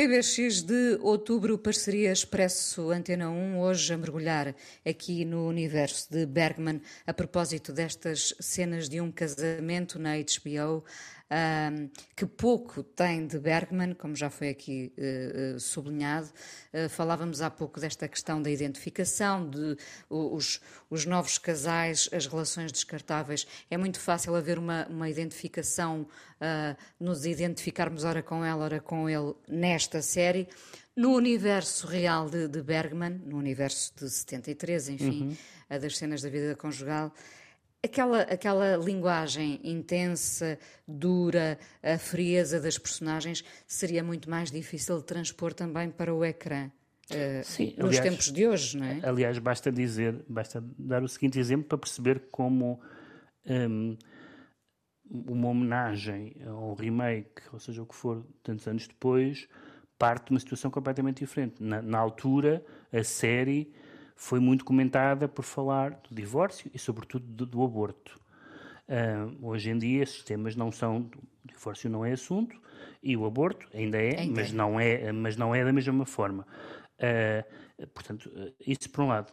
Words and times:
PBX 0.00 0.62
de 0.62 0.98
outubro, 1.02 1.58
parceria 1.58 2.10
Expresso 2.10 2.90
Antena 2.90 3.28
1, 3.28 3.60
hoje 3.60 3.92
a 3.92 3.98
mergulhar 3.98 4.56
aqui 4.82 5.26
no 5.26 5.46
universo 5.46 6.10
de 6.10 6.24
Bergman, 6.24 6.80
a 7.06 7.12
propósito 7.12 7.70
destas 7.70 8.34
cenas 8.40 8.88
de 8.88 8.98
um 8.98 9.12
casamento 9.12 9.98
na 9.98 10.12
HBO 10.16 10.82
um, 11.30 11.88
que 12.16 12.26
pouco 12.26 12.82
tem 12.82 13.26
de 13.26 13.38
Bergman, 13.38 13.94
como 13.94 14.16
já 14.16 14.28
foi 14.28 14.48
aqui 14.48 14.92
uh, 14.98 15.56
uh, 15.56 15.60
sublinhado. 15.60 16.28
Uh, 16.74 16.88
falávamos 16.88 17.40
há 17.40 17.48
pouco 17.48 17.78
desta 17.78 18.08
questão 18.08 18.42
da 18.42 18.50
identificação, 18.50 19.48
de 19.48 19.76
os, 20.08 20.60
os, 20.88 21.06
novos 21.06 21.38
casais, 21.38 22.08
as 22.12 22.26
relações 22.26 22.72
descartáveis. 22.72 23.46
É 23.70 23.76
muito 23.76 24.00
fácil 24.00 24.34
haver 24.34 24.58
uma, 24.58 24.86
uma 24.88 25.08
identificação, 25.08 26.06
nos 26.98 27.26
identificarmos 27.26 28.04
ora 28.04 28.22
com 28.22 28.44
ela, 28.44 28.64
ora 28.64 28.80
com 28.80 29.08
ele 29.08 29.34
nesta 29.46 30.00
série. 30.02 30.48
No 30.96 31.14
universo 31.14 31.86
real 31.86 32.28
de, 32.28 32.48
de 32.48 32.62
Bergman, 32.62 33.20
no 33.24 33.36
universo 33.36 33.92
de 33.96 34.10
73, 34.10 34.88
enfim, 34.88 35.22
uhum. 35.22 35.36
a 35.68 35.78
das 35.78 35.96
cenas 35.96 36.22
da 36.22 36.28
vida 36.28 36.56
conjugal, 36.56 37.12
Aquela, 37.82 38.22
aquela 38.22 38.76
linguagem 38.76 39.58
intensa, 39.64 40.58
dura, 40.86 41.58
a 41.82 41.96
frieza 41.96 42.60
das 42.60 42.76
personagens 42.76 43.42
seria 43.66 44.04
muito 44.04 44.28
mais 44.28 44.50
difícil 44.50 44.98
de 44.98 45.04
transpor 45.04 45.54
também 45.54 45.90
para 45.90 46.14
o 46.14 46.22
ecrã. 46.22 46.70
Uh, 47.10 47.42
Sim, 47.42 47.74
nos 47.78 47.88
aliás, 47.88 48.00
tempos 48.00 48.30
de 48.30 48.46
hoje, 48.46 48.76
não 48.76 48.86
é? 48.86 49.00
Aliás, 49.02 49.38
basta 49.38 49.72
dizer, 49.72 50.22
basta 50.28 50.62
dar 50.78 51.02
o 51.02 51.08
seguinte 51.08 51.38
exemplo 51.38 51.66
para 51.68 51.78
perceber 51.78 52.28
como 52.30 52.80
um, 53.46 53.96
uma 55.10 55.48
homenagem 55.48 56.36
ou 56.46 56.72
um 56.72 56.74
remake, 56.74 57.42
ou 57.50 57.58
seja, 57.58 57.82
o 57.82 57.86
que 57.86 57.94
for, 57.94 58.24
tantos 58.42 58.68
anos 58.68 58.86
depois, 58.86 59.48
parte 59.98 60.26
de 60.26 60.32
uma 60.32 60.40
situação 60.40 60.70
completamente 60.70 61.18
diferente. 61.18 61.62
Na, 61.62 61.82
na 61.82 61.98
altura, 61.98 62.64
a 62.92 63.02
série 63.02 63.72
foi 64.20 64.38
muito 64.38 64.66
comentada 64.66 65.26
por 65.26 65.42
falar 65.42 65.98
do 66.06 66.14
divórcio 66.14 66.70
e, 66.74 66.78
sobretudo, 66.78 67.24
do, 67.24 67.46
do 67.46 67.64
aborto. 67.64 68.20
Uh, 68.86 69.48
hoje 69.48 69.70
em 69.70 69.78
dia, 69.78 70.02
esses 70.02 70.22
temas 70.22 70.54
não 70.54 70.70
são. 70.70 71.10
O 71.42 71.48
divórcio 71.48 71.88
não 71.88 72.04
é 72.04 72.12
assunto 72.12 72.54
e 73.02 73.16
o 73.16 73.24
aborto 73.24 73.66
ainda 73.72 73.96
é, 73.96 74.18
ainda 74.18 74.42
mas, 74.42 74.52
é. 74.52 74.54
Não 74.54 74.78
é 74.78 75.10
mas 75.10 75.36
não 75.38 75.54
é 75.54 75.64
da 75.64 75.72
mesma 75.72 76.04
forma. 76.04 76.46
Uh, 76.98 77.86
portanto, 77.94 78.30
isso 78.60 78.90
por 78.90 79.04
um 79.04 79.08
lado. 79.08 79.32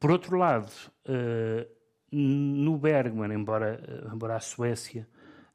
Por 0.00 0.10
outro 0.10 0.38
lado, 0.38 0.72
uh, 1.04 1.70
no 2.10 2.78
Bergman, 2.78 3.34
embora, 3.34 4.08
embora 4.10 4.36
a 4.36 4.40
Suécia, 4.40 5.06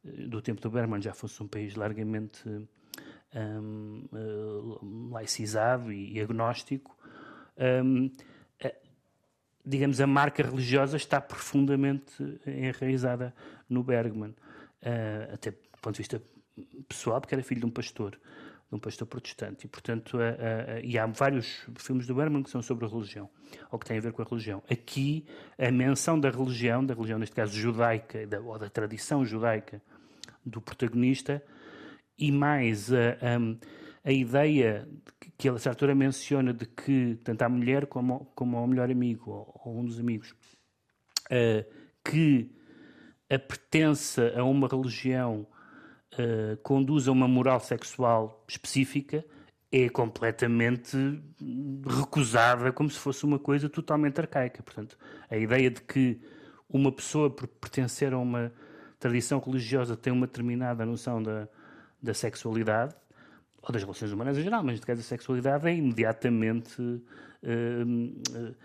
do 0.04 0.40
tempo 0.40 0.62
do 0.62 0.70
Bergman, 0.70 1.02
já 1.02 1.16
fosse 1.16 1.42
um 1.42 1.48
país 1.48 1.74
largamente 1.74 2.48
um, 3.34 5.10
laicizado 5.12 5.92
e, 5.92 6.14
e 6.14 6.22
agnóstico, 6.22 6.96
um, 7.84 8.12
digamos, 9.66 10.02
a 10.02 10.08
marca 10.08 10.44
religiosa 10.44 10.98
está 10.98 11.22
profundamente 11.22 12.40
enraizada 12.46 13.34
no 13.70 13.84
Bergman, 13.84 14.32
uh, 14.32 15.34
até 15.34 15.52
do 15.52 15.58
ponto 15.82 15.96
de 15.96 16.00
vista 16.00 16.22
pessoal, 16.88 17.22
porque 17.22 17.36
era 17.36 17.44
filho 17.44 17.62
de 17.62 17.66
um 17.66 17.70
pastor, 17.70 18.12
de 18.12 18.76
um 18.76 18.80
pastor 18.80 19.08
protestante, 19.08 19.66
e 19.66 19.70
portanto, 19.70 20.18
uh, 20.18 20.20
uh, 20.20 20.84
e 20.84 20.98
há 20.98 21.06
vários 21.06 21.68
filmes 21.78 22.08
do 22.08 22.16
Bergman 22.16 22.44
que 22.44 22.50
são 22.50 22.62
sobre 22.62 22.86
a 22.86 22.88
religião, 22.88 23.30
ou 23.72 23.80
que 23.80 23.86
têm 23.86 23.98
a 23.98 24.02
ver 24.02 24.12
com 24.12 24.22
a 24.22 24.26
religião. 24.26 24.64
Aqui, 24.70 25.26
a 25.58 25.72
menção 25.72 26.20
da 26.20 26.30
religião, 26.30 26.86
da 26.86 26.94
religião 26.94 27.20
neste 27.20 27.36
caso 27.36 27.54
judaica, 27.58 28.26
da, 28.28 28.40
ou 28.40 28.58
da 28.58 28.70
tradição 28.70 29.26
judaica 29.26 29.82
do 30.46 30.60
protagonista, 30.60 31.44
e 32.18 32.32
mais 32.32 32.92
a, 32.94 32.98
a, 32.98 33.40
a 34.04 34.12
ideia 34.12 34.88
que 35.38 35.48
ele 35.48 35.58
a 35.58 35.60
certa 35.60 35.70
altura 35.70 35.96
menciona 35.96 36.54
de 36.54 36.66
que 36.66 37.20
tanto 37.24 37.42
a 37.42 37.50
mulher 37.50 37.88
como, 37.88 38.32
como 38.36 38.58
ao 38.58 38.68
melhor 38.68 38.90
amigo 38.90 39.32
ou, 39.32 39.62
ou 39.66 39.80
um 39.80 39.86
dos 39.86 40.00
amigos 40.00 40.32
uh, 40.32 41.66
que 42.04 42.52
a 43.30 43.40
pertença 43.40 44.34
a 44.36 44.44
uma 44.44 44.68
religião 44.68 45.48
uh, 46.14 46.58
conduz 46.64 47.08
a 47.08 47.12
uma 47.12 47.28
moral 47.28 47.60
sexual 47.60 48.44
específica 48.48 49.24
é 49.72 49.88
completamente 49.88 50.98
recusada 51.88 52.74
como 52.74 52.90
se 52.90 53.00
fosse 53.00 53.24
uma 53.24 53.40
coisa 53.40 53.70
totalmente 53.70 54.20
arcaica. 54.20 54.62
Portanto, 54.62 54.98
a 55.30 55.38
ideia 55.38 55.72
de 55.72 55.82
que 55.82 56.20
uma 56.70 56.92
pessoa, 56.92 57.30
por 57.30 57.48
pertencer 57.48 58.14
a 58.14 58.18
uma 58.18 58.52
tradição 59.00 59.40
religiosa, 59.40 59.96
tem 59.96 60.12
uma 60.12 60.28
determinada 60.28 60.86
noção 60.86 61.24
da, 61.24 61.48
da 62.04 62.14
sexualidade 62.14 62.94
ou 63.62 63.72
das 63.72 63.84
relações 63.84 64.12
humanas 64.12 64.38
em 64.38 64.44
geral, 64.44 64.64
mas 64.64 64.74
neste 64.74 64.86
caso 64.86 65.02
a 65.02 65.04
sexualidade 65.04 65.68
é 65.68 65.76
imediatamente 65.76 66.82
uh, 66.82 67.02
uh, 67.44 68.56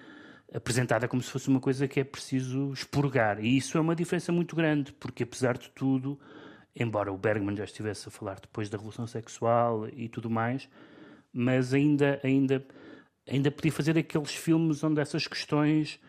apresentada 0.55 1.07
como 1.07 1.23
se 1.23 1.31
fosse 1.31 1.49
uma 1.49 1.61
coisa 1.61 1.87
que 1.87 2.01
é 2.01 2.05
preciso 2.05 2.73
expurgar. 2.73 3.45
E 3.45 3.57
isso 3.57 3.77
é 3.77 3.81
uma 3.81 3.95
diferença 3.95 4.33
muito 4.33 4.57
grande, 4.57 4.93
porque 4.93 5.25
apesar 5.25 5.59
de 5.59 5.69
tudo, 5.71 6.19
embora 6.75 7.13
o 7.13 7.19
Bergman 7.19 7.57
já 7.57 7.65
estivesse 7.65 8.09
a 8.09 8.11
falar 8.11 8.41
depois 8.41 8.71
da 8.71 8.79
revolução 8.79 9.07
sexual 9.07 9.87
e 9.89 10.09
tudo 10.09 10.31
mais, 10.31 10.69
mas 11.33 11.75
ainda, 11.75 12.19
ainda, 12.25 12.65
ainda 13.29 13.51
podia 13.51 13.73
fazer 13.73 13.99
aqueles 13.99 14.35
filmes 14.35 14.83
onde 14.83 15.01
essas 15.01 15.27
questões, 15.27 16.01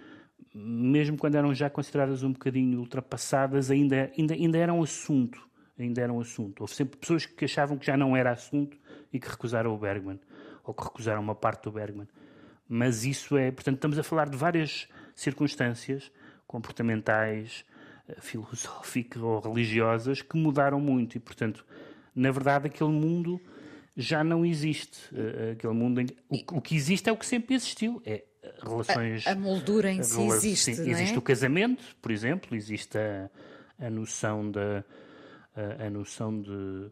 mesmo 0.55 1.17
quando 1.17 1.35
eram 1.35 1.53
já 1.53 1.69
consideradas 1.69 2.23
um 2.23 2.31
bocadinho 2.31 2.79
ultrapassadas, 2.79 3.69
ainda, 3.69 4.09
ainda, 4.17 4.33
ainda 4.33 4.57
eram 4.57 4.81
assunto 4.81 5.47
ainda 5.79 6.01
era 6.01 6.11
um 6.11 6.19
assunto. 6.19 6.61
Houve 6.61 6.73
sempre 6.73 6.97
pessoas 6.97 7.25
que 7.25 7.45
achavam 7.45 7.77
que 7.77 7.85
já 7.85 7.95
não 7.95 8.15
era 8.15 8.31
assunto 8.31 8.77
e 9.11 9.19
que 9.19 9.27
recusaram 9.29 9.73
o 9.73 9.77
Bergman, 9.77 10.19
ou 10.63 10.73
que 10.73 10.83
recusaram 10.83 11.21
uma 11.21 11.35
parte 11.35 11.63
do 11.63 11.71
Bergman. 11.71 12.07
Mas 12.67 13.05
isso 13.05 13.37
é, 13.37 13.51
portanto, 13.51 13.75
estamos 13.75 13.97
a 13.97 14.03
falar 14.03 14.29
de 14.29 14.37
várias 14.37 14.87
circunstâncias 15.15 16.11
comportamentais, 16.45 17.63
eh, 18.07 18.15
filosóficas 18.19 19.21
ou 19.21 19.39
religiosas 19.39 20.21
que 20.21 20.37
mudaram 20.37 20.79
muito 20.79 21.15
e, 21.15 21.19
portanto, 21.19 21.65
na 22.13 22.31
verdade, 22.31 22.67
aquele 22.67 22.91
mundo 22.91 23.39
já 23.95 24.23
não 24.23 24.45
existe. 24.45 24.99
Eh, 25.13 25.51
aquele 25.53 25.73
mundo 25.73 26.01
em... 26.01 26.07
o, 26.29 26.61
que 26.61 26.75
existe 26.75 27.09
é 27.09 27.11
o 27.11 27.17
que 27.17 27.25
sempre 27.25 27.55
existiu. 27.55 28.01
É 28.05 28.23
relações. 28.63 29.25
A, 29.27 29.31
a 29.31 29.35
moldura 29.35 29.91
em 29.91 30.03
si 30.03 30.21
existe. 30.21 30.75
Sim, 30.75 30.89
existe 30.89 31.15
é? 31.15 31.17
o 31.17 31.21
casamento, 31.21 31.83
por 32.01 32.11
exemplo, 32.11 32.55
existe 32.55 32.97
a, 32.97 33.29
a 33.79 33.89
noção 33.89 34.49
da 34.49 34.79
a, 34.79 34.83
a 35.79 35.89
noção 35.89 36.41
de, 36.41 36.91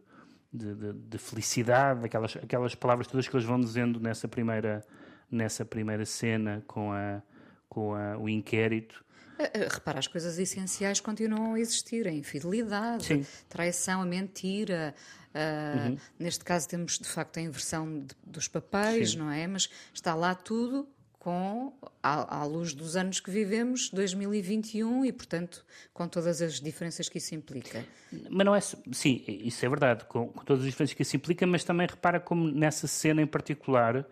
de, 0.52 0.76
de, 0.76 0.94
de, 0.94 1.18
felicidade, 1.18 2.06
aquelas, 2.06 2.36
aquelas 2.38 2.76
palavras 2.76 3.08
todas 3.08 3.28
que 3.28 3.36
eles 3.36 3.46
vão 3.46 3.60
dizendo 3.60 4.00
nessa 4.00 4.28
primeira, 4.28 4.84
nessa 5.30 5.66
primeira 5.66 6.06
cena 6.06 6.64
com, 6.68 6.92
a, 6.92 7.22
com 7.70 7.94
a, 7.94 8.18
o 8.18 8.28
inquérito. 8.30 9.04
Eh, 9.38 9.52
eh, 9.54 9.68
repara, 9.70 10.00
as 10.00 10.08
coisas 10.08 10.38
essenciais 10.40 11.00
continuam 11.00 11.54
a 11.56 11.60
existir: 11.60 12.08
a 12.08 12.12
infidelidade, 12.12 13.06
Sim. 13.06 13.26
traição, 13.50 14.02
a 14.02 14.06
mentira. 14.06 14.96
Uh, 15.36 15.90
uhum. 15.90 15.98
Neste 16.18 16.46
caso, 16.46 16.66
temos 16.70 16.98
de 16.98 17.10
facto 17.10 17.38
a 17.38 17.42
inversão 17.42 18.00
de, 18.00 18.16
dos 18.26 18.48
papéis, 18.48 19.12
Sim. 19.12 19.18
não 19.18 19.30
é? 19.30 19.46
Mas 19.46 19.70
está 19.94 20.16
lá 20.16 20.34
tudo 20.34 20.88
com 21.26 21.74
à, 22.04 22.42
à, 22.42 22.46
luz 22.46 22.76
dos 22.76 22.96
anos 22.96 23.20
que 23.20 23.32
vivemos, 23.32 23.90
2021, 23.90 25.06
e 25.06 25.12
portanto 25.12 25.66
com 25.92 26.08
todas 26.08 26.40
as 26.40 26.62
diferenças 26.62 27.10
que 27.10 27.18
isso 27.18 27.34
implica. 27.34 27.84
Mas 28.30 28.46
não 28.46 28.56
é 28.56 28.62
sim, 28.62 29.24
isso 29.28 29.66
é 29.66 29.68
verdade, 29.68 30.06
com, 30.06 30.28
com, 30.28 30.44
todas 30.46 30.62
as 30.62 30.70
diferenças 30.70 30.94
que 30.94 31.02
isso 31.02 31.16
implica, 31.16 31.48
mas 31.48 31.64
também 31.64 31.88
repara 31.88 32.20
como 32.20 32.48
nessa 32.52 32.86
cena 32.86 33.24
em 33.24 33.26
particular, 33.26 34.08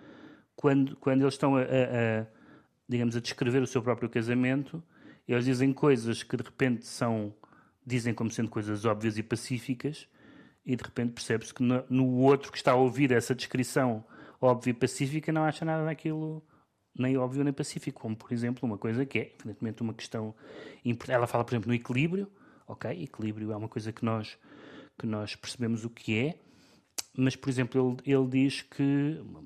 quando, 0.55 0.95
quando 0.95 1.21
eles 1.21 1.35
estão 1.35 1.55
a, 1.55 1.61
a, 1.61 1.61
a 1.61 2.25
digamos 2.89 3.15
a 3.15 3.19
descrever 3.19 3.61
o 3.61 3.67
seu 3.67 3.83
próprio 3.83 4.09
casamento, 4.09 4.83
eles 5.27 5.45
dizem 5.45 5.71
coisas 5.71 6.23
que 6.23 6.35
de 6.35 6.41
repente 6.41 6.87
são 6.87 7.31
dizem 7.85 8.11
como 8.11 8.31
sendo 8.31 8.49
coisas 8.49 8.85
óbvias 8.85 9.19
e 9.19 9.21
pacíficas, 9.21 10.07
e 10.65 10.75
de 10.75 10.83
repente 10.83 11.11
percebe-se 11.11 11.53
que 11.53 11.61
no, 11.61 11.85
no 11.87 12.07
outro 12.21 12.51
que 12.51 12.57
está 12.57 12.71
a 12.71 12.75
ouvir 12.75 13.11
essa 13.11 13.35
descrição 13.35 14.03
óbvia 14.41 14.71
e 14.71 14.73
pacífica 14.73 15.31
não 15.31 15.43
acha 15.43 15.63
nada 15.63 15.85
daquilo 15.85 16.43
nem 16.97 17.17
óbvio 17.17 17.43
nem 17.43 17.53
pacífico, 17.53 18.01
como 18.01 18.15
por 18.15 18.31
exemplo 18.31 18.67
uma 18.67 18.77
coisa 18.77 19.05
que 19.05 19.19
é 19.19 19.31
evidentemente 19.39 19.81
uma 19.81 19.93
questão 19.93 20.33
importante. 20.85 21.15
Ela 21.15 21.27
fala, 21.27 21.43
por 21.43 21.53
exemplo, 21.53 21.69
no 21.69 21.73
equilíbrio, 21.73 22.31
ok? 22.67 23.03
Equilíbrio 23.03 23.51
é 23.51 23.55
uma 23.55 23.69
coisa 23.69 23.91
que 23.91 24.03
nós 24.05 24.37
que 24.97 25.07
nós 25.07 25.35
percebemos 25.35 25.83
o 25.83 25.89
que 25.89 26.19
é, 26.19 26.35
mas 27.17 27.35
por 27.35 27.49
exemplo 27.49 27.97
ele, 28.05 28.15
ele 28.15 28.27
diz 28.27 28.61
que 28.61 29.19
uma, 29.21 29.43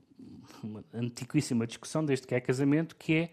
uma 0.61 0.83
antiquíssima 0.93 1.65
discussão 1.65 2.03
desde 2.03 2.27
que 2.27 2.35
é 2.35 2.41
casamento 2.41 2.97
que 2.97 3.13
é 3.13 3.31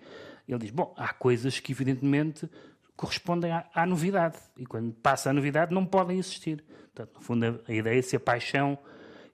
ele 0.49 0.58
diz 0.61 0.70
bom 0.70 0.94
há 0.96 1.12
coisas 1.12 1.58
que 1.58 1.72
evidentemente 1.72 2.49
correspondem 2.96 3.50
à, 3.50 3.69
à 3.75 3.84
novidade 3.84 4.38
e 4.56 4.64
quando 4.64 4.93
passa 4.93 5.31
a 5.31 5.32
novidade 5.32 5.75
não 5.75 5.84
podem 5.84 6.19
existir. 6.19 6.64
Portanto, 6.94 7.14
no 7.16 7.20
fundo 7.20 7.44
a, 7.44 7.72
a 7.72 7.75
ideia 7.75 7.99
é 7.99 8.02
se 8.02 8.14
a 8.14 8.20
paixão 8.20 8.78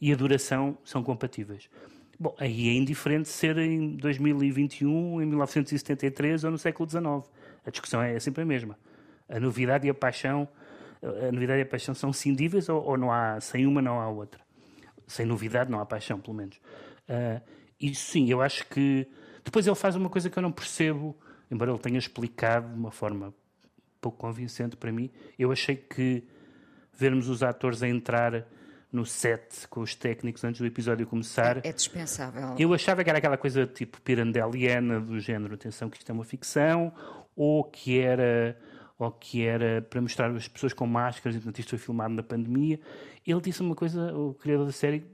e 0.01 0.13
a 0.13 0.17
duração 0.17 0.79
são 0.83 1.03
compatíveis. 1.03 1.69
Bom, 2.23 2.37
aí 2.39 2.69
é 2.69 2.75
indiferente 2.75 3.31
ser 3.31 3.57
em 3.57 3.97
2021, 3.97 5.23
em 5.23 5.25
1973 5.25 6.45
ou 6.45 6.51
no 6.51 6.59
século 6.59 6.87
XIX. 6.87 7.03
A 7.65 7.71
discussão 7.71 8.03
é 8.03 8.21
sempre 8.21 8.43
a 8.43 8.45
mesma. 8.45 8.79
A 9.27 9.41
novidade 9.41 9.87
e 9.87 9.91
a 9.91 9.95
paixão, 9.95 10.47
a 11.03 11.33
novidade 11.33 11.61
e 11.61 11.63
a 11.63 11.67
paixão 11.67 11.95
são 11.95 12.13
cindíveis 12.13 12.69
ou, 12.69 12.85
ou 12.85 12.99
não 12.99 13.11
há, 13.11 13.41
sem 13.41 13.67
uma 13.67 13.81
não 13.81 13.99
há 13.99 14.09
outra. 14.11 14.39
sem 15.07 15.25
novidade, 15.25 15.71
não 15.71 15.81
há 15.81 15.87
paixão, 15.87 16.21
pelo 16.21 16.37
menos. 16.37 16.57
Uh, 17.09 17.41
isso 17.81 18.11
sim, 18.11 18.29
eu 18.29 18.43
acho 18.43 18.67
que. 18.69 19.09
Depois 19.43 19.67
ele 19.67 19.75
faz 19.75 19.97
uma 19.97 20.11
coisa 20.11 20.29
que 20.29 20.39
eu 20.39 20.43
não 20.43 20.53
percebo, 20.53 21.17
embora 21.51 21.71
ele 21.71 21.79
tenha 21.79 21.99
explicado 21.99 22.69
de 22.69 22.79
uma 22.79 22.91
forma 22.91 23.33
pouco 23.99 24.19
convincente 24.19 24.77
para 24.77 24.93
mim. 24.93 25.11
Eu 25.39 25.51
achei 25.51 25.75
que 25.75 26.23
vermos 26.93 27.31
os 27.31 27.43
atores 27.43 27.83
a 27.83 27.89
entrar 27.89 28.47
no 28.93 29.07
set 29.07 29.69
com 29.69 29.81
os 29.81 29.95
técnicos 29.95 30.43
antes 30.45 30.61
do 30.61 30.67
episódio 30.67 31.07
começar. 31.07 31.59
É, 31.59 31.69
é 31.69 31.73
dispensável. 31.73 32.57
Eu 32.59 32.75
achava 32.75 33.05
que 33.05 33.11
era 33.11 33.19
aquela 33.19 33.37
coisa 33.37 33.67
tipo 33.67 34.01
pirandeliana 34.01 35.01
do 35.01 35.19
género, 35.21 35.55
atenção 35.55 35.89
que 35.89 35.99
isto 35.99 36.11
é 36.11 36.13
uma 36.13 36.25
ficção, 36.25 36.93
ou 37.37 37.65
que 37.65 37.99
era 37.99 38.59
ou 38.99 39.11
que 39.11 39.47
era 39.47 39.81
para 39.81 40.03
mostrar 40.03 40.31
as 40.31 40.47
pessoas 40.47 40.75
com 40.75 40.87
máscaras, 40.87 41.35
enquanto 41.35 41.59
isto 41.59 41.71
foi 41.71 41.79
filmado 41.79 42.13
na 42.13 42.23
pandemia. 42.23 42.79
Ele 43.27 43.41
disse 43.41 43.63
uma 43.63 43.75
coisa, 43.75 44.15
o 44.15 44.35
criador 44.35 44.67
da 44.67 44.73
série, 44.73 45.07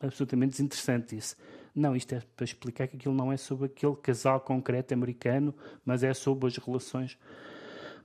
absolutamente 0.00 0.52
desinteressante, 0.52 1.14
disse 1.14 1.36
não, 1.74 1.96
isto 1.96 2.14
é 2.14 2.22
para 2.36 2.44
explicar 2.44 2.86
que 2.86 2.96
aquilo 2.96 3.14
não 3.14 3.32
é 3.32 3.36
sobre 3.36 3.66
aquele 3.66 3.96
casal 3.96 4.40
concreto 4.40 4.94
americano, 4.94 5.52
mas 5.84 6.04
é 6.04 6.14
sobre 6.14 6.46
as 6.46 6.56
relações. 6.56 7.18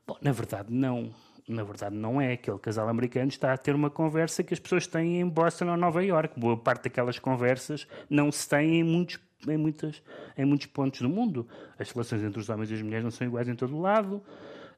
Bom, 0.08 0.18
na 0.22 0.32
verdade, 0.32 0.74
não 0.74 1.14
na 1.50 1.64
verdade 1.64 1.96
não 1.96 2.22
é. 2.22 2.34
Aquele 2.34 2.60
casal 2.60 2.88
americano 2.88 3.28
está 3.28 3.52
a 3.52 3.58
ter 3.58 3.74
uma 3.74 3.90
conversa 3.90 4.44
que 4.44 4.54
as 4.54 4.60
pessoas 4.60 4.86
têm 4.86 5.20
em 5.20 5.28
Boston 5.28 5.70
ou 5.70 5.78
Nova 5.78 6.04
York. 6.04 6.40
Boa 6.40 6.56
parte 6.56 6.84
daquelas 6.84 7.18
conversas 7.18 7.88
não 8.10 8.32
se 8.32 8.48
tem 8.48 8.80
em 8.80 8.84
muitos, 8.84 9.20
em, 9.48 9.58
muitas, 9.58 10.02
em 10.38 10.46
muitos 10.46 10.68
pontos 10.68 11.02
do 11.02 11.10
mundo. 11.10 11.48
As 11.78 11.90
relações 11.90 12.24
entre 12.24 12.40
os 12.40 12.50
homens 12.50 12.70
e 12.70 12.76
as 12.76 12.82
mulheres 12.82 13.04
não 13.04 13.12
são 13.12 13.26
iguais 13.26 13.50
em 13.50 13.56
todo 13.56 13.80
lado. 13.80 14.22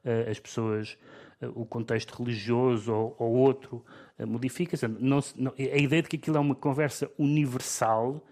Eh, 0.02 0.30
as 0.30 0.40
pessoas, 0.40 0.96
eh, 1.40 1.48
o 1.54 1.66
contexto 1.66 2.10
religioso 2.16 2.92
ou, 2.92 3.16
ou 3.18 3.32
outro 3.34 3.84
eh, 4.18 4.24
modifica-se. 4.24 4.86
a 4.86 5.78
ideia 5.78 6.02
de 6.02 6.08
que 6.08 6.16
aquilo 6.16 6.38
é 6.38 6.40
uma 6.40 6.54
conversa 6.54 7.10
universal 7.18 8.26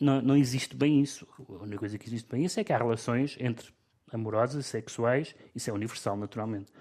não, 0.00 0.20
não 0.20 0.36
existe 0.36 0.74
bem 0.74 1.00
isso. 1.00 1.26
A 1.48 1.62
única 1.62 1.78
coisa 1.78 1.98
que 1.98 2.08
existe 2.08 2.28
bem 2.28 2.44
isso 2.44 2.58
é 2.58 2.64
que 2.64 2.72
há 2.72 2.78
relações 2.78 3.36
entre 3.38 3.70
amorosas, 4.12 4.66
sexuais, 4.66 5.36
isso 5.54 5.70
é 5.70 5.72
universal, 5.72 6.16
naturalmente. 6.16 6.72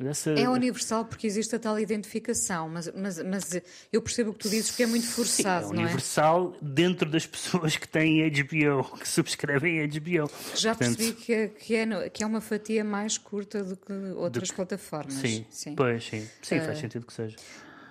Essa... 0.00 0.30
É 0.30 0.48
universal 0.48 1.04
porque 1.04 1.26
existe 1.26 1.56
a 1.56 1.58
tal 1.58 1.78
identificação, 1.78 2.68
mas, 2.68 2.88
mas, 2.94 3.22
mas 3.22 3.60
eu 3.92 4.00
percebo 4.00 4.30
o 4.30 4.32
que 4.32 4.38
tu 4.38 4.48
dizes 4.48 4.70
porque 4.70 4.84
é 4.84 4.86
muito 4.86 5.08
forçado, 5.08 5.68
Sim, 5.68 5.76
é 5.76 5.78
universal 5.78 6.54
é? 6.54 6.58
dentro 6.64 7.10
das 7.10 7.26
pessoas 7.26 7.76
que 7.76 7.88
têm 7.88 8.30
HBO, 8.30 8.96
que 8.96 9.08
subscrevem 9.08 9.88
HBO. 9.88 10.30
Já 10.54 10.74
Portanto... 10.74 10.98
percebi 10.98 11.12
que 11.12 11.32
é, 11.32 11.48
que, 11.48 11.74
é, 11.74 12.08
que 12.10 12.22
é 12.22 12.26
uma 12.26 12.40
fatia 12.40 12.84
mais 12.84 13.18
curta 13.18 13.64
do 13.64 13.76
que 13.76 13.92
outras 14.16 14.50
do... 14.50 14.54
plataformas. 14.54 15.14
Sim, 15.14 15.44
sim, 15.50 15.74
pois 15.74 16.04
sim. 16.04 16.28
Sim, 16.42 16.58
uh... 16.58 16.64
faz 16.64 16.78
sentido 16.78 17.04
que 17.04 17.12
seja. 17.12 17.36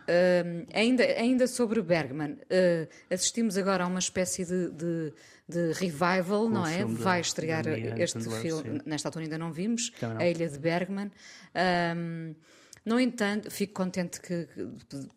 Uh, 0.07 0.65
ainda, 0.73 1.03
ainda 1.03 1.47
sobre 1.47 1.81
Bergman, 1.81 2.33
uh, 2.33 2.87
assistimos 3.13 3.57
agora 3.57 3.83
a 3.83 3.87
uma 3.87 3.99
espécie 3.99 4.45
de, 4.45 4.69
de, 4.71 5.13
de 5.49 5.73
revival, 5.73 6.45
Com 6.45 6.49
não 6.49 6.65
é? 6.65 6.85
Vai 6.85 7.19
estrear 7.19 7.67
este 7.67 8.21
filme, 8.41 8.81
nesta 8.85 9.09
altura 9.09 9.25
ainda 9.25 9.37
não 9.37 9.51
vimos, 9.51 9.91
não. 10.01 10.17
A 10.17 10.25
Ilha 10.25 10.47
de 10.47 10.57
Bergman. 10.57 11.11
Um, 11.95 12.33
no 12.85 12.97
entanto, 12.97 13.51
fico 13.51 13.73
contente 13.73 14.21
que, 14.21 14.47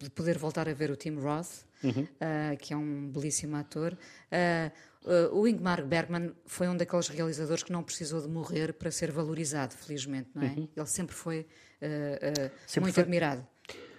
de 0.00 0.10
poder 0.10 0.37
voltar 0.37 0.69
a 0.69 0.75
ver 0.75 0.90
o 0.90 0.96
Tim 0.96 1.14
Roth, 1.14 1.64
uhum. 1.84 2.02
uh, 2.02 2.56
que 2.58 2.75
é 2.75 2.76
um 2.76 3.08
belíssimo 3.08 3.56
ator. 3.56 3.96
Uh, 4.32 5.38
o 5.38 5.46
Ingmar 5.46 5.87
Bergman 5.87 6.32
foi 6.46 6.69
um 6.69 6.76
daqueles 6.76 7.06
realizadores 7.06 7.62
que 7.62 7.70
não 7.70 7.84
precisou 7.84 8.20
de 8.20 8.28
morrer 8.28 8.72
para 8.72 8.90
ser 8.90 9.12
valorizado, 9.12 9.72
felizmente, 9.75 10.31
não 10.34 10.42
é? 10.42 10.46
Uhum. 10.46 10.69
Ele 10.76 10.87
sempre 10.87 11.14
foi 11.14 11.46
sempre 12.66 12.81
muito 12.81 12.94
foi... 12.94 13.02
admirado. 13.04 13.46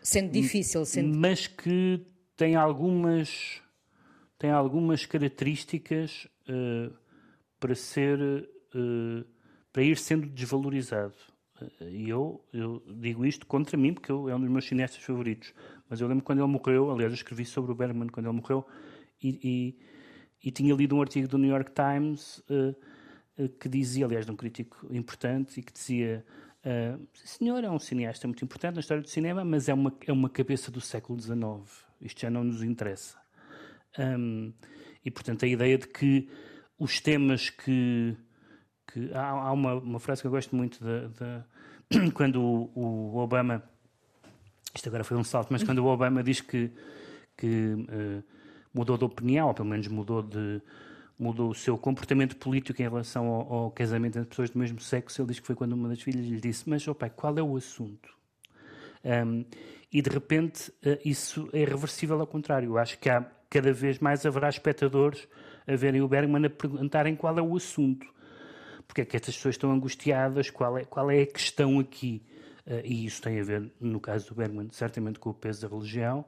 Sendo 0.01 0.31
difícil, 0.31 0.83
sendo... 0.85 1.15
Mas 1.17 1.47
que 1.47 2.05
tem 2.35 2.55
algumas, 2.55 3.61
tem 4.39 4.49
algumas 4.49 5.05
características 5.05 6.27
uh, 6.49 6.91
para 7.59 7.75
ser, 7.75 8.19
uh, 8.19 9.25
para 9.71 9.83
ir 9.83 9.95
sendo 9.97 10.27
desvalorizado. 10.27 11.13
Uh, 11.61 11.89
e 11.89 12.09
eu, 12.09 12.43
eu 12.51 12.81
digo 12.99 13.23
isto 13.25 13.45
contra 13.45 13.77
mim, 13.77 13.93
porque 13.93 14.11
eu, 14.11 14.27
é 14.27 14.35
um 14.35 14.39
dos 14.39 14.49
meus 14.49 14.65
cineastas 14.65 15.03
favoritos. 15.03 15.53
Mas 15.87 16.01
eu 16.01 16.07
lembro 16.07 16.23
quando 16.23 16.39
ele 16.39 16.47
morreu, 16.47 16.89
aliás, 16.89 17.11
eu 17.11 17.15
escrevi 17.15 17.45
sobre 17.45 17.71
o 17.71 17.75
Bergman 17.75 18.09
quando 18.09 18.25
ele 18.25 18.35
morreu, 18.35 18.65
e, 19.21 19.39
e, 20.41 20.47
e 20.47 20.51
tinha 20.51 20.73
lido 20.73 20.95
um 20.95 21.01
artigo 21.01 21.27
do 21.27 21.37
New 21.37 21.51
York 21.51 21.71
Times 21.73 22.41
que 23.59 23.69
dizia, 23.69 24.05
aliás, 24.05 24.25
de 24.25 24.31
um 24.31 24.35
crítico 24.35 24.87
importante, 24.91 25.59
e 25.59 25.63
que 25.63 25.71
dizia 25.71 26.25
Uh, 26.63 27.07
senhor 27.15 27.63
é 27.63 27.69
um 27.69 27.79
cineasta 27.79 28.27
muito 28.27 28.45
importante 28.45 28.75
na 28.75 28.81
história 28.81 29.01
do 29.01 29.09
cinema, 29.09 29.43
mas 29.43 29.67
é 29.67 29.73
uma, 29.73 29.91
é 30.05 30.13
uma 30.13 30.29
cabeça 30.29 30.69
do 30.69 30.79
século 30.79 31.19
XIX. 31.19 31.39
Isto 31.99 32.21
já 32.21 32.29
não 32.29 32.43
nos 32.43 32.61
interessa. 32.61 33.17
Um, 33.97 34.53
e, 35.03 35.09
portanto, 35.09 35.43
a 35.43 35.47
ideia 35.47 35.77
de 35.77 35.87
que 35.87 36.29
os 36.77 36.99
temas 36.99 37.49
que. 37.49 38.15
que 38.91 39.11
há, 39.13 39.29
há 39.29 39.51
uma, 39.51 39.75
uma, 39.75 39.99
frase 39.99 40.21
que 40.21 40.27
eu 40.27 40.31
gosto 40.31 40.55
muito 40.55 40.79
de, 40.83 41.09
de 41.09 42.11
quando 42.13 42.41
o, 42.41 42.71
o, 42.75 43.17
Obama. 43.17 43.63
Isto 44.73 44.87
agora 44.87 45.03
foi 45.03 45.17
um 45.17 45.23
salto, 45.23 45.49
mas 45.51 45.63
quando 45.63 45.79
o 45.79 45.85
Obama 45.85 46.23
diz 46.23 46.39
que, 46.41 46.71
que 47.35 47.73
uh, 47.73 48.23
mudou 48.73 48.97
de 48.97 49.03
opinião, 49.03 49.47
ou 49.47 49.53
pelo 49.53 49.67
menos 49.67 49.87
mudou 49.87 50.21
de 50.21 50.61
mudou 51.21 51.51
o 51.51 51.55
seu 51.55 51.77
comportamento 51.77 52.35
político 52.35 52.81
em 52.81 52.85
relação 52.85 53.27
ao, 53.27 53.53
ao, 53.53 53.71
casamento 53.71 54.17
entre 54.17 54.29
pessoas 54.29 54.49
do 54.49 54.57
mesmo 54.57 54.79
sexo. 54.79 55.21
Ele 55.21 55.27
diz 55.29 55.39
que 55.39 55.45
foi 55.45 55.55
quando 55.55 55.73
uma 55.73 55.87
das 55.87 56.01
filhas 56.01 56.25
lhe 56.25 56.41
disse: 56.41 56.67
Mas, 56.67 56.87
oh 56.87 56.95
pai, 56.95 57.11
qual 57.11 57.37
é 57.37 57.43
o 57.43 57.55
assunto? 57.55 58.09
Um, 59.05 59.45
e 59.93 60.01
de 60.01 60.09
repente 60.09 60.71
uh, 60.83 60.97
isso 61.05 61.47
é 61.53 61.63
reversível 61.63 62.19
ao 62.19 62.25
contrário. 62.25 62.69
Eu 62.69 62.77
acho 62.79 62.97
que 62.97 63.07
há 63.07 63.21
cada 63.49 63.71
vez 63.71 63.99
mais 63.99 64.25
haverá 64.25 64.49
espectadores 64.49 65.27
a 65.67 65.75
verem 65.75 66.01
o 66.01 66.07
Bergman 66.07 66.45
a 66.45 66.49
perguntarem 66.49 67.15
qual 67.15 67.37
é 67.37 67.41
o 67.41 67.55
assunto. 67.55 68.07
Porque 68.87 69.01
é 69.01 69.05
que 69.05 69.15
estas 69.15 69.35
pessoas 69.35 69.55
estão 69.55 69.71
angustiadas? 69.71 70.49
Qual 70.49 70.75
é, 70.77 70.85
qual 70.85 71.11
é 71.11 71.21
a 71.21 71.27
questão 71.27 71.79
aqui? 71.79 72.23
Uh, 72.65 72.81
e 72.83 73.05
isso 73.05 73.21
tem 73.21 73.39
a 73.39 73.43
ver, 73.43 73.71
no 73.79 73.99
caso 73.99 74.29
do 74.29 74.35
Bergman, 74.35 74.69
certamente 74.71 75.19
com 75.19 75.29
o 75.29 75.33
peso 75.35 75.61
da 75.61 75.67
religião, 75.67 76.25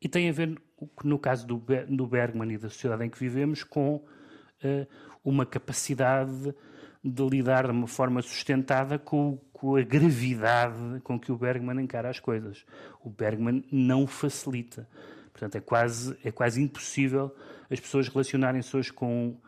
e 0.00 0.08
tem 0.08 0.28
a 0.28 0.32
ver, 0.32 0.60
no 1.04 1.18
caso 1.18 1.46
do, 1.46 1.62
do 1.88 2.06
Bergman 2.06 2.52
e 2.52 2.58
da 2.58 2.70
sociedade 2.70 3.04
em 3.04 3.10
que 3.10 3.18
vivemos, 3.18 3.62
com 3.62 3.96
uh, 3.96 4.86
uma 5.22 5.44
capacidade 5.44 6.54
de 7.02 7.22
lidar 7.28 7.64
de 7.64 7.72
uma 7.72 7.86
forma 7.86 8.22
sustentada 8.22 8.98
com, 8.98 9.38
com, 9.52 9.76
a 9.76 9.82
gravidade 9.82 11.00
com 11.02 11.18
que 11.18 11.32
o 11.32 11.36
Bergman 11.36 11.82
encara 11.82 12.08
as 12.08 12.20
coisas. 12.20 12.64
O 13.02 13.10
Bergman 13.10 13.64
não 13.70 14.06
facilita. 14.06 14.88
Portanto, 15.32 15.56
é 15.56 15.60
quase, 15.60 16.16
é 16.24 16.30
quase 16.30 16.62
impossível 16.62 17.34
as 17.70 17.78
pessoas 17.78 18.08
relacionarem-se 18.08 18.76
hoje 18.76 18.92
com, 18.92 19.38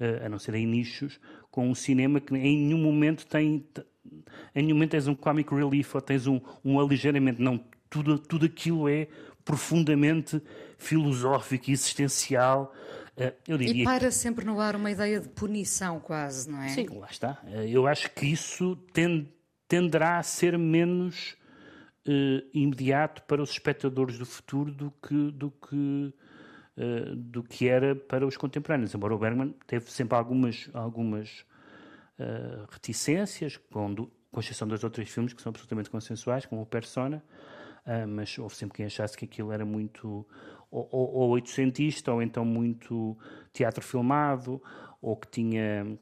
uh, 0.00 0.26
a 0.26 0.28
não 0.28 0.38
ser 0.38 0.54
em 0.54 0.66
nichos, 0.66 1.20
com 1.50 1.68
um 1.68 1.74
cinema 1.74 2.20
que 2.20 2.34
em 2.34 2.66
nenhum 2.66 2.78
momento 2.78 3.26
tem. 3.26 3.66
Em 4.54 4.62
nenhum 4.62 4.74
momento 4.74 4.90
tens 4.92 5.06
um 5.06 5.14
comic 5.14 5.54
relief 5.54 5.94
ou 5.94 6.00
tens 6.00 6.26
um, 6.26 6.40
um 6.64 6.80
aligeiramento. 6.80 7.40
Não, 7.40 7.62
tudo, 7.88 8.18
tudo 8.18 8.46
aquilo 8.46 8.88
é 8.88 9.08
profundamente 9.50 10.40
filosófico 10.78 11.70
e 11.70 11.72
existencial. 11.72 12.72
Eh, 13.16 13.34
eu 13.48 13.58
diria... 13.58 13.82
E 13.82 13.84
para 13.84 14.12
sempre 14.12 14.44
no 14.44 14.60
ar 14.60 14.76
uma 14.76 14.92
ideia 14.92 15.18
de 15.18 15.28
punição, 15.28 15.98
quase, 15.98 16.48
não 16.48 16.62
é? 16.62 16.68
Sim, 16.68 16.86
lá 16.90 17.08
está. 17.10 17.42
Eh, 17.48 17.68
eu 17.68 17.88
acho 17.88 18.08
que 18.12 18.26
isso 18.26 18.78
tenderá 19.66 20.18
a 20.18 20.22
ser 20.22 20.56
menos 20.56 21.36
uh, 22.06 22.48
imediato 22.54 23.22
para 23.24 23.42
os 23.42 23.50
espectadores 23.50 24.18
do 24.18 24.24
futuro 24.24 24.72
do 24.72 24.92
que, 25.02 25.30
do 25.32 25.50
que, 25.50 26.14
uh, 26.76 27.16
do 27.16 27.42
que 27.42 27.68
era 27.68 27.96
para 27.96 28.24
os 28.24 28.36
contemporâneos. 28.36 28.94
Embora 28.94 29.14
o 29.14 29.18
Bergman 29.18 29.52
teve 29.66 29.90
sempre 29.90 30.16
algumas, 30.16 30.70
algumas 30.72 31.44
uh, 32.20 32.68
reticências, 32.70 33.56
com, 33.56 33.94
com 34.30 34.40
exceção 34.40 34.68
dos 34.68 34.84
outros 34.84 35.08
filmes 35.08 35.32
que 35.32 35.42
são 35.42 35.50
absolutamente 35.50 35.90
consensuais, 35.90 36.46
como 36.46 36.62
o 36.62 36.66
Persona, 36.66 37.20
uh, 37.86 38.06
mas 38.06 38.38
houve 38.38 38.56
sempre 38.56 38.76
quem 38.76 38.86
achasse 38.86 39.16
que 39.16 39.24
aquilo 39.24 39.52
era 39.52 39.64
muito 39.64 40.26
ou, 40.70 40.88
ou, 40.90 41.14
ou 41.14 41.30
oitocentista, 41.30 42.12
ou 42.12 42.22
então 42.22 42.44
muito 42.44 43.18
teatro 43.52 43.82
filmado, 43.82 44.62
ou 45.02 45.16
que 45.16 45.28
tinha, 45.28 45.98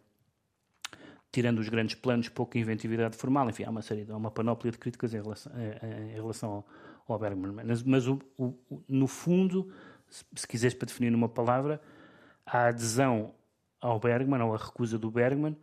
tirando 1.33 1.59
os 1.59 1.69
grandes 1.69 1.95
planos, 1.95 2.29
pouca 2.29 2.59
inventividade 2.59 3.17
formal. 3.17 3.49
Enfim, 3.49 3.65
há 3.65 3.71
uma 3.71 3.83
série, 3.83 4.07
há 4.09 4.17
uma 4.17 4.31
panóplia 4.31 4.71
de 4.71 4.79
críticas 4.79 5.15
em 5.15 5.23
relação, 5.23 5.53
em 6.11 6.15
relação 6.15 6.51
ao, 6.51 6.67
ao 7.09 7.19
Bergman. 7.19 7.53
Mas, 7.53 7.83
mas 7.83 8.07
o, 8.07 8.21
o, 8.37 8.55
no 8.87 9.07
fundo, 9.07 9.73
se, 10.09 10.25
se 10.37 10.47
quiseres 10.47 10.77
para 10.77 10.87
definir 10.87 11.11
numa 11.11 11.29
palavra, 11.29 11.81
a 12.45 12.67
adesão 12.67 13.35
ao 13.81 13.99
Bergman, 13.99 14.43
ou 14.43 14.55
a 14.55 14.59
recusa 14.59 14.99
do 14.99 15.11
Bergman, 15.11 15.57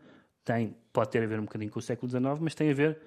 tem, 0.44 0.76
pode 0.94 1.10
ter 1.12 1.24
a 1.24 1.28
ver 1.28 1.40
um 1.40 1.44
bocadinho 1.44 1.72
com 1.72 1.80
o 1.80 1.82
século 1.82 2.10
XIX, 2.10 2.40
mas 2.40 2.56
tem 2.56 2.72
a 2.72 2.74
ver 2.74 3.00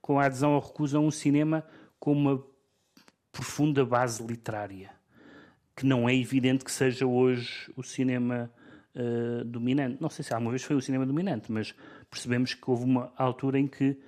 com 0.00 0.18
a 0.18 0.26
adesão 0.26 0.54
ou 0.54 0.60
recusa 0.60 0.98
a 0.98 1.00
um 1.00 1.10
cinema 1.10 1.64
com 1.98 2.12
uma 2.12 2.44
profunda 3.32 3.84
base 3.84 4.22
literária, 4.22 4.90
que 5.74 5.86
não 5.86 6.08
é 6.08 6.14
evidente 6.14 6.64
que 6.64 6.70
seja 6.70 7.06
hoje 7.06 7.72
o 7.74 7.82
cinema 7.82 8.50
uh, 8.94 9.44
dominante. 9.44 9.96
Não 10.00 10.10
sei 10.10 10.22
se 10.22 10.32
alguma 10.34 10.50
vez 10.50 10.62
foi 10.62 10.76
o 10.76 10.82
cinema 10.82 11.06
dominante, 11.06 11.50
mas 11.50 11.74
percebemos 12.10 12.52
que 12.54 12.70
houve 12.70 12.84
uma 12.84 13.10
altura 13.16 13.58
em 13.58 13.66
que 13.66 13.98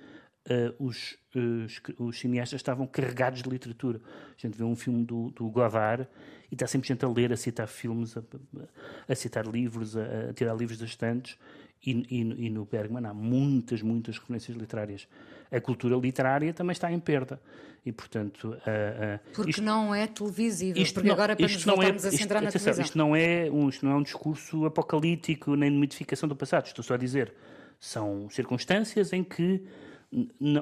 uh, 0.49 0.83
os, 0.83 1.17
uh, 1.35 2.03
os, 2.03 2.19
cineastas 2.19 2.59
estavam 2.59 2.87
carregados 2.87 3.41
de 3.41 3.49
literatura. 3.49 3.99
A 4.37 4.41
gente 4.41 4.57
vê 4.57 4.63
um 4.63 4.75
filme 4.75 5.03
do, 5.03 5.31
do 5.31 5.49
Godard 5.49 6.07
e 6.51 6.55
está 6.55 6.67
sempre 6.67 6.87
gente 6.87 7.03
a 7.03 7.09
ler, 7.09 7.33
a 7.33 7.37
citar 7.37 7.67
filmes, 7.67 8.15
a, 8.17 8.23
a 9.07 9.15
citar 9.15 9.45
livros, 9.45 9.97
a, 9.97 10.29
a, 10.29 10.33
tirar 10.33 10.55
livros 10.55 10.77
das 10.77 10.89
estantes. 10.89 11.37
E, 11.85 11.91
e, 11.91 12.47
e, 12.47 12.49
no 12.49 12.65
Bergman 12.65 13.05
há 13.05 13.13
muitas, 13.13 13.81
muitas 13.81 14.17
referências 14.17 14.57
literárias. 14.57 15.07
A 15.51 15.61
cultura 15.61 15.95
literária 15.95 16.51
também 16.51 16.71
está 16.71 16.91
em 16.91 16.99
perda. 16.99 17.39
E, 17.85 17.91
portanto... 17.91 18.45
Uh, 18.45 18.55
uh, 18.55 19.19
porque 19.33 19.51
isto, 19.51 19.61
não 19.61 19.93
é 19.93 20.07
televisível. 20.07 20.81
Isto 20.81 20.95
porque 20.95 21.07
não, 21.07 21.13
agora, 21.13 21.35
para 21.35 21.43
nos 21.43 21.61
é- 21.61 21.65
voltarmos 21.65 22.05
é, 22.05 22.07
a 22.07 22.11
centrar 22.11 22.41
na 22.41 22.49
atenção, 22.49 22.73
televisão... 22.73 22.85
Isto 22.85 22.97
não, 22.97 23.15
é 23.15 23.51
um, 23.51 23.69
isto 23.69 23.85
não 23.85 23.91
é 23.91 23.95
um 23.97 24.01
discurso 24.01 24.65
apocalíptico, 24.65 25.55
nem 25.55 25.69
de 25.71 25.77
mitificação 25.77 26.27
do 26.27 26.35
passado. 26.35 26.65
Estou 26.65 26.83
só 26.83 26.95
a 26.95 26.97
dizer, 26.97 27.31
são 27.79 28.27
circunstâncias 28.31 29.13
em 29.13 29.23
que 29.23 29.63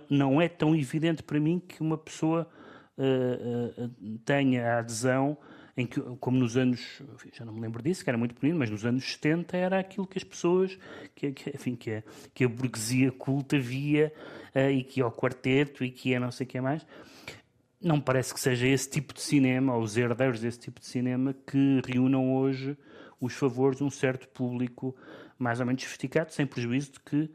não 0.09 0.41
é 0.41 0.49
tão 0.49 0.75
evidente 0.75 1.21
para 1.21 1.39
mim 1.39 1.59
que 1.59 1.81
uma 1.81 1.97
pessoa 1.97 2.47
uh, 2.97 3.83
uh, 3.83 4.17
tenha 4.25 4.75
a 4.75 4.79
adesão 4.79 5.37
em 5.75 5.87
que, 5.87 5.99
como 6.19 6.37
nos 6.37 6.55
anos, 6.55 7.01
já 7.33 7.43
não 7.43 7.53
me 7.53 7.61
lembro 7.61 7.81
disso, 7.81 8.03
que 8.03 8.09
era 8.09 8.17
muito 8.17 8.35
bonito, 8.39 8.57
mas 8.57 8.69
nos 8.69 8.85
anos 8.85 9.03
70 9.13 9.57
era 9.57 9.79
aquilo 9.79 10.05
que 10.05 10.19
as 10.19 10.23
pessoas, 10.23 10.77
que, 11.15 11.31
que 11.31 11.49
enfim, 11.49 11.75
que 11.75 11.91
a, 11.91 12.03
que 12.33 12.43
a 12.43 12.47
burguesia 12.47 13.11
culta 13.11 13.57
via 13.59 14.13
uh, 14.55 14.69
e 14.69 14.83
que 14.83 14.99
ia 14.99 15.03
ao 15.03 15.11
quarteto 15.11 15.83
e 15.83 15.91
que 15.91 16.09
ia 16.09 16.19
não 16.19 16.31
sei 16.31 16.45
o 16.45 16.49
que 16.49 16.61
mais. 16.61 16.85
Não 17.81 17.99
parece 17.99 18.33
que 18.33 18.39
seja 18.39 18.67
esse 18.67 18.89
tipo 18.89 19.13
de 19.13 19.21
cinema, 19.21 19.75
ou 19.75 19.81
os 19.81 19.97
herdeiros 19.97 20.39
desse 20.39 20.59
tipo 20.59 20.79
de 20.79 20.85
cinema, 20.85 21.35
que 21.45 21.81
reúnam 21.85 22.33
hoje 22.33 22.77
os 23.19 23.33
favores 23.33 23.79
de 23.79 23.83
um 23.83 23.89
certo 23.89 24.27
público 24.29 24.95
mais 25.37 25.59
ou 25.59 25.65
menos 25.65 25.83
sofisticado, 25.83 26.31
sem 26.31 26.45
prejuízo 26.45 26.93
de 26.93 26.99
que 26.99 27.29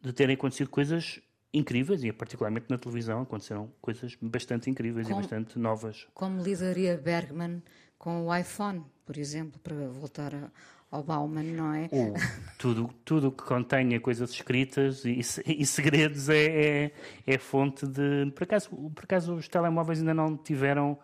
de 0.00 0.12
terem 0.12 0.34
acontecido 0.34 0.70
coisas 0.70 1.20
incríveis 1.52 2.04
e 2.04 2.12
particularmente 2.12 2.66
na 2.68 2.78
televisão 2.78 3.22
aconteceram 3.22 3.72
coisas 3.80 4.16
bastante 4.20 4.68
incríveis 4.68 5.06
como, 5.06 5.18
e 5.18 5.22
bastante 5.22 5.58
novas. 5.58 6.06
Como 6.14 6.42
lidaria 6.42 6.96
Bergman 6.96 7.62
com 7.98 8.26
o 8.26 8.34
iPhone, 8.34 8.84
por 9.04 9.16
exemplo, 9.16 9.58
para 9.60 9.88
voltar 9.88 10.52
ao 10.90 11.02
Bauman, 11.02 11.42
não 11.42 11.74
é? 11.74 11.86
Uh, 11.86 12.14
tudo 12.58 12.90
tudo 13.04 13.32
que 13.32 13.44
contenha 13.44 14.00
coisas 14.00 14.30
escritas 14.30 15.04
e, 15.04 15.20
e 15.46 15.66
segredos 15.66 16.28
é, 16.28 16.44
é, 16.46 16.92
é, 17.26 17.38
fonte 17.38 17.86
de 17.86 18.30
por 18.34 18.44
acaso 18.44 18.70
por 18.94 19.04
acaso 19.04 19.34
os 19.34 19.48
telemóveis 19.48 19.98
ainda 19.98 20.14
não 20.14 20.36
tiveram 20.36 20.98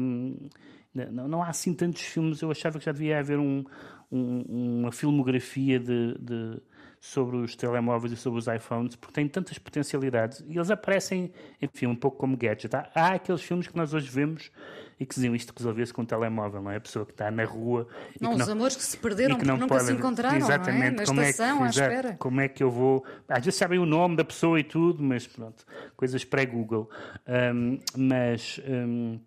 hum, 0.00 0.48
não, 0.94 1.28
não 1.28 1.42
há 1.42 1.48
assim 1.48 1.74
tantos 1.74 2.02
filmes 2.02 2.40
eu 2.40 2.50
achava 2.50 2.78
que 2.78 2.86
já 2.86 2.92
devia 2.92 3.18
haver 3.18 3.38
um, 3.38 3.64
um, 4.10 4.80
uma 4.80 4.92
filmografia 4.92 5.78
de, 5.78 6.16
de 6.18 6.62
sobre 7.00 7.36
os 7.36 7.54
telemóveis 7.54 8.12
e 8.12 8.16
sobre 8.16 8.38
os 8.38 8.46
iPhones, 8.46 8.96
porque 8.96 9.14
têm 9.14 9.28
tantas 9.28 9.58
potencialidades 9.58 10.44
e 10.48 10.56
eles 10.56 10.70
aparecem, 10.70 11.32
enfim, 11.60 11.86
um 11.86 11.94
pouco 11.94 12.16
como 12.16 12.36
gadget. 12.36 12.74
Há, 12.74 12.90
há 12.94 13.14
aqueles 13.14 13.42
filmes 13.42 13.66
que 13.66 13.76
nós 13.76 13.94
hoje 13.94 14.08
vemos 14.08 14.50
e 14.98 15.04
que 15.04 15.14
diziam 15.14 15.34
isto 15.34 15.52
resolvia-se 15.56 15.92
com 15.92 16.02
um 16.02 16.04
telemóvel, 16.06 16.62
não 16.62 16.70
é? 16.70 16.76
A 16.76 16.80
pessoa 16.80 17.04
que 17.04 17.12
está 17.12 17.30
na 17.30 17.44
rua. 17.44 17.86
Não, 18.20 18.32
os 18.32 18.38
não, 18.38 18.52
amores 18.52 18.76
que 18.76 18.82
se 18.82 18.96
perderam 18.96 19.36
porque 19.36 19.50
nunca 19.50 19.66
pode, 19.66 19.84
se 19.84 19.92
encontraram, 19.92 20.36
exatamente, 20.38 20.78
não 20.78 20.84
é? 20.84 20.90
Na 20.90 21.04
como 21.04 21.22
estação, 21.22 21.56
é 21.56 21.58
que, 21.58 21.64
à 21.64 21.68
espera. 21.68 22.16
Como 22.18 22.40
é 22.40 22.48
que 22.48 22.62
eu 22.62 22.70
vou. 22.70 23.04
Às 23.28 23.44
vezes 23.44 23.58
sabem 23.58 23.78
o 23.78 23.86
nome 23.86 24.16
da 24.16 24.24
pessoa 24.24 24.58
e 24.58 24.64
tudo, 24.64 25.02
mas 25.02 25.26
pronto, 25.26 25.64
coisas 25.96 26.24
pré-Google. 26.24 26.88
Um, 27.26 27.78
mas, 27.96 28.60
um, 28.66 29.20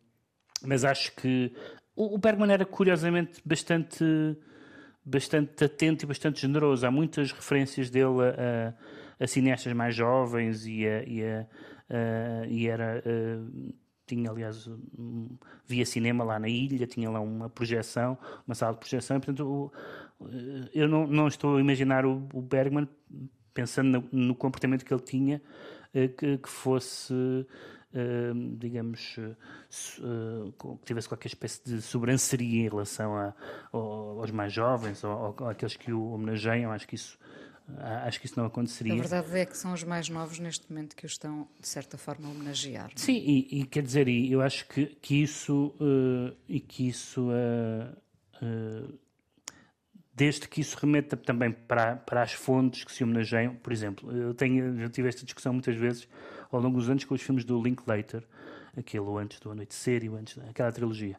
mas 0.63 0.83
acho 0.83 1.15
que 1.15 1.53
o 1.95 2.17
Bergman 2.17 2.51
era 2.51 2.65
curiosamente 2.65 3.41
bastante 3.45 4.03
bastante 5.09 5.63
atento 5.63 6.05
e 6.05 6.07
bastante 6.07 6.41
generoso. 6.41 6.85
Há 6.85 6.91
muitas 6.91 7.31
referências 7.31 7.89
dele 7.89 8.21
a, 8.21 8.73
a, 9.19 9.23
a 9.23 9.27
cineastas 9.27 9.73
mais 9.73 9.95
jovens 9.95 10.65
e, 10.65 10.85
a, 10.85 11.03
e, 11.03 11.21
e 12.49 12.67
era. 12.67 13.03
tinha, 14.05 14.29
aliás, 14.29 14.69
via 15.67 15.85
cinema 15.85 16.23
lá 16.23 16.39
na 16.39 16.47
ilha, 16.47 16.87
tinha 16.87 17.09
lá 17.09 17.19
uma 17.19 17.49
projeção, 17.49 18.17
uma 18.47 18.55
sala 18.55 18.73
de 18.73 18.79
projeção, 18.79 19.17
e, 19.17 19.19
portanto, 19.19 19.71
eu 20.73 20.87
não, 20.87 21.05
não 21.07 21.27
estou 21.27 21.57
a 21.57 21.61
imaginar 21.61 22.05
o, 22.05 22.27
o 22.33 22.41
Bergman 22.41 22.87
pensando 23.53 24.07
no, 24.11 24.27
no, 24.27 24.35
comportamento 24.35 24.85
que 24.85 24.93
ele 24.93 25.01
tinha, 25.01 25.41
que, 25.91 26.37
que 26.37 26.49
fosse 26.49 27.13
digamos, 28.57 29.17
uh, 29.17 30.53
que 30.79 30.85
tivesse 30.85 31.07
qualquer 31.07 31.27
espécie 31.27 31.63
de 31.63 31.81
sobranceria 31.81 32.65
em 32.65 32.69
relação 32.69 33.15
a, 33.15 33.33
aos 33.71 34.31
mais 34.31 34.53
jovens 34.53 35.03
ou, 35.03 35.35
ou 35.39 35.47
àqueles 35.47 35.75
que 35.75 35.91
o 35.91 36.11
homenageiam. 36.11 36.71
Acho 36.71 36.87
que 36.87 36.95
isso 36.95 37.17
acho 37.77 38.19
que 38.19 38.25
isso 38.25 38.39
não 38.39 38.47
aconteceria. 38.47 38.93
A 38.93 38.97
verdade 38.97 39.37
é 39.37 39.45
que 39.45 39.57
são 39.57 39.73
os 39.73 39.83
mais 39.83 40.09
novos 40.09 40.39
neste 40.39 40.69
momento 40.71 40.95
que 40.95 41.05
o 41.05 41.07
estão, 41.07 41.47
de 41.59 41.67
certa 41.67 41.97
forma, 41.97 42.27
a 42.27 42.31
homenagear. 42.31 42.91
Sim, 42.95 43.17
e, 43.17 43.61
e, 43.61 43.65
quer 43.65 43.83
dizer, 43.83 44.07
eu 44.07 44.41
acho 44.41 44.67
que, 44.67 44.87
que 44.87 45.21
isso, 45.21 45.73
uh, 45.79 46.35
e 46.47 46.59
que 46.59 46.87
isso 46.87 47.29
uh, 47.29 47.95
uh, 48.43 48.99
desde 50.19 50.49
que 50.49 50.59
isso 50.59 50.77
remeta 50.77 51.15
também 51.15 51.49
para, 51.49 51.95
para 51.95 52.21
as 52.21 52.33
fontes 52.33 52.83
que 52.83 52.91
se 52.91 53.05
homenageiam, 53.05 53.55
por 53.55 53.71
exemplo, 53.71 54.11
eu 54.11 54.33
tenho, 54.33 54.77
já 54.77 54.89
tive 54.89 55.07
esta 55.07 55.23
discussão 55.23 55.53
muitas 55.53 55.77
vezes 55.77 56.09
ao 56.51 56.59
longo 56.59 56.77
dos 56.77 56.89
anos 56.89 57.05
com 57.05 57.15
os 57.15 57.21
filmes 57.21 57.45
do 57.45 57.61
Linklater, 57.61 58.27
aquele 58.77 59.05
antes 59.17 59.39
do 59.39 59.49
Anoitecer 59.49 60.03
e 60.03 60.09
antes 60.09 60.35
daquela 60.35 60.73
trilogia, 60.73 61.17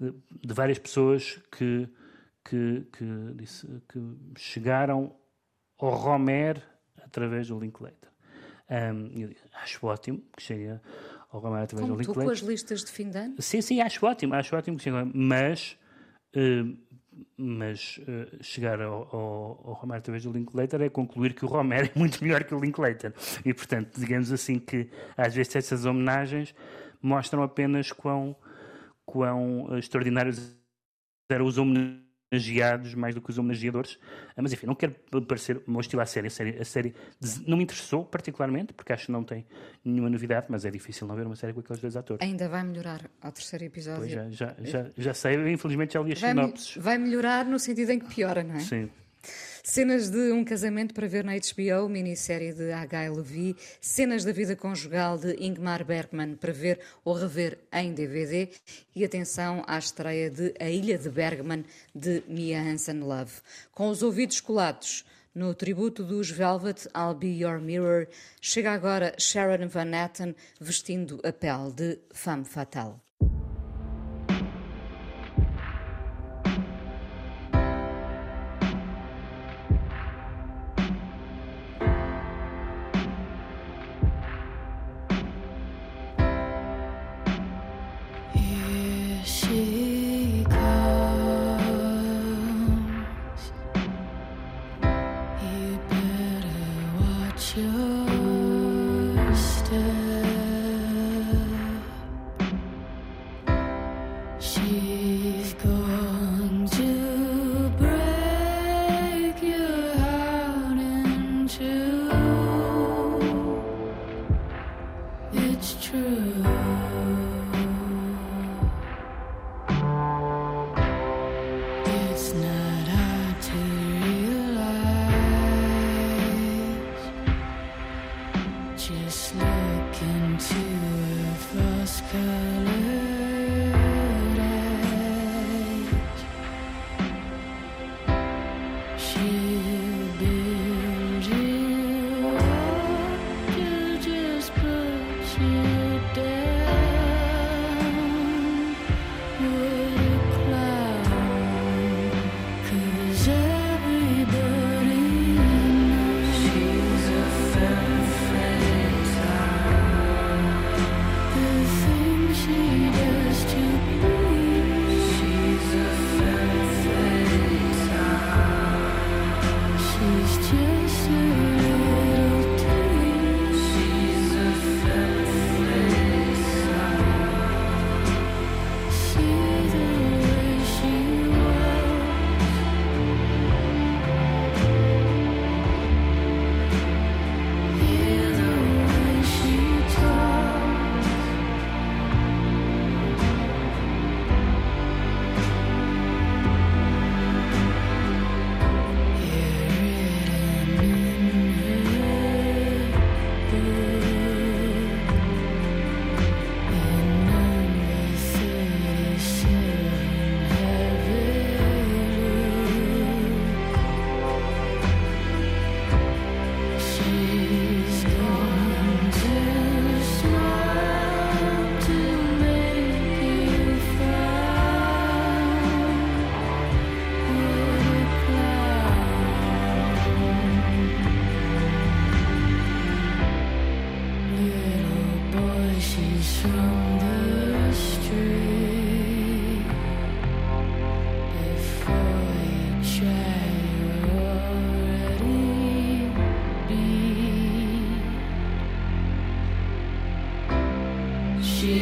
de, 0.00 0.14
várias 0.54 0.78
pessoas 0.78 1.38
que, 1.52 1.86
que, 2.42 2.86
que, 2.90 3.04
disse, 3.34 3.66
que 3.86 4.00
chegaram 4.38 5.14
ao 5.78 5.90
Romer 5.90 6.62
através 7.04 7.48
do 7.48 7.58
Linklater. 7.58 8.08
Um, 8.70 9.30
acho 9.62 9.86
ótimo 9.86 10.22
que 10.34 10.42
chegue 10.42 10.80
ao 11.30 11.38
Romer 11.38 11.64
através 11.64 11.86
Como 11.86 11.96
do 11.96 12.00
Linklater. 12.00 12.24
com 12.24 12.30
as 12.30 12.38
listas 12.38 12.82
de 12.82 12.90
fim 12.90 13.10
de 13.10 13.18
ano? 13.18 13.34
Sim, 13.42 13.60
sim, 13.60 13.82
acho 13.82 14.06
ótimo, 14.06 14.32
acho 14.32 14.56
ótimo 14.56 14.78
que 14.78 14.84
chegue, 14.84 14.96
mas 15.12 15.76
uh, 16.34 16.85
mas 17.36 17.98
uh, 17.98 18.42
chegar 18.42 18.80
ao, 18.80 19.08
ao, 19.14 19.68
ao 19.68 19.72
Romero 19.74 19.98
através 19.98 20.24
do 20.24 20.32
Linklater 20.32 20.80
é 20.80 20.88
concluir 20.88 21.34
que 21.34 21.44
o 21.44 21.48
Romero 21.48 21.90
é 21.94 21.98
muito 21.98 22.22
melhor 22.22 22.44
que 22.44 22.54
o 22.54 22.60
Linklater. 22.60 23.12
E, 23.44 23.52
portanto, 23.52 23.98
digamos 23.98 24.32
assim 24.32 24.58
que 24.58 24.90
às 25.16 25.34
vezes 25.34 25.54
essas 25.56 25.84
homenagens 25.84 26.54
mostram 27.02 27.42
apenas 27.42 27.92
quão, 27.92 28.36
quão 29.04 29.64
uh, 29.64 29.78
extraordinários 29.78 30.56
eram 31.30 31.46
os 31.46 31.58
homenagens 31.58 32.05
homenageados 32.30 32.94
mais 32.94 33.14
do 33.14 33.20
que 33.20 33.30
os 33.30 33.38
homenageadores. 33.38 33.98
Ah, 34.36 34.42
mas 34.42 34.52
enfim, 34.52 34.66
não 34.66 34.74
quero 34.74 34.94
parecer 35.26 35.60
hostil 35.66 36.00
à 36.00 36.06
série. 36.06 36.26
A 36.26 36.30
série, 36.30 36.58
a 36.60 36.64
série 36.64 36.94
não 37.46 37.56
me 37.56 37.64
interessou 37.64 38.04
particularmente, 38.04 38.72
porque 38.72 38.92
acho 38.92 39.06
que 39.06 39.12
não 39.12 39.22
tem 39.22 39.46
nenhuma 39.84 40.10
novidade, 40.10 40.46
mas 40.48 40.64
é 40.64 40.70
difícil 40.70 41.06
não 41.06 41.14
ver 41.14 41.26
uma 41.26 41.36
série 41.36 41.52
com 41.52 41.60
aqueles 41.60 41.80
dois 41.80 41.96
atores. 41.96 42.26
Ainda 42.26 42.48
vai 42.48 42.64
melhorar 42.64 43.08
ao 43.20 43.32
terceiro 43.32 43.64
episódio. 43.64 44.00
Pois 44.00 44.10
já, 44.10 44.30
já, 44.30 44.56
já, 44.60 44.90
já 44.96 45.14
sei, 45.14 45.52
infelizmente 45.52 45.94
já 45.94 46.00
li 46.00 46.12
as 46.12 46.18
sinopses. 46.18 46.76
Vai 46.76 46.98
melhorar 46.98 47.44
no 47.44 47.58
sentido 47.58 47.90
em 47.90 47.98
que 47.98 48.14
piora, 48.14 48.42
não 48.42 48.56
é? 48.56 48.60
Sim. 48.60 48.90
Cenas 49.68 50.08
de 50.08 50.30
um 50.30 50.44
casamento 50.44 50.94
para 50.94 51.08
ver 51.08 51.24
na 51.24 51.32
HBO, 51.32 51.88
minissérie 51.88 52.52
de 52.52 52.70
H. 52.70 53.10
Levy, 53.10 53.56
cenas 53.80 54.24
da 54.24 54.30
vida 54.30 54.54
conjugal 54.54 55.18
de 55.18 55.34
Ingmar 55.44 55.84
Bergman 55.84 56.36
para 56.36 56.52
ver 56.52 56.78
ou 57.04 57.12
rever 57.12 57.58
em 57.72 57.92
DVD 57.92 58.48
e 58.94 59.04
atenção 59.04 59.64
à 59.66 59.76
estreia 59.76 60.30
de 60.30 60.54
A 60.60 60.70
Ilha 60.70 60.96
de 60.96 61.10
Bergman 61.10 61.64
de 61.92 62.22
Mia 62.28 62.60
Hansen-Love. 62.62 63.32
Com 63.72 63.88
os 63.88 64.04
ouvidos 64.04 64.40
colados 64.40 65.04
no 65.34 65.52
tributo 65.52 66.04
dos 66.04 66.30
Velvet 66.30 66.86
I'll 66.96 67.14
Be 67.14 67.26
Your 67.26 67.60
Mirror, 67.60 68.06
chega 68.40 68.70
agora 68.70 69.16
Sharon 69.18 69.66
Van 69.66 69.90
Etten 69.96 70.36
vestindo 70.60 71.20
a 71.24 71.32
pele 71.32 71.72
de 71.72 71.98
femme 72.12 72.44
fatale. 72.44 72.94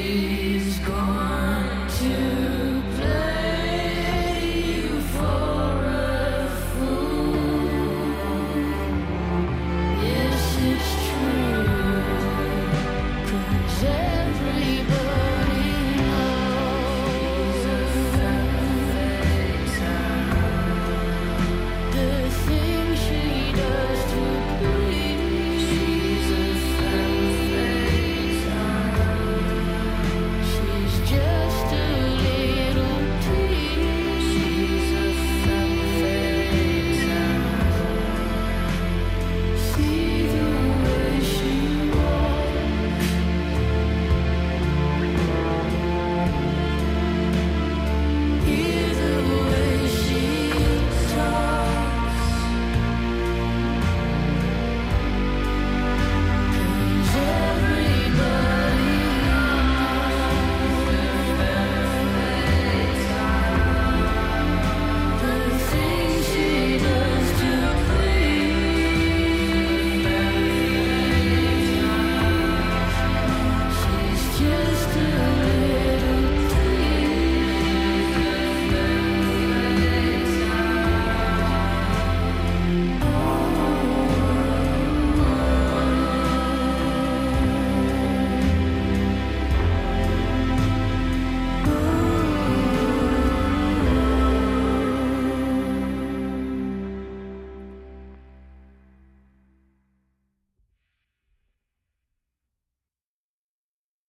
She's 0.05 0.81
gone 0.81 1.89
too. 1.89 2.44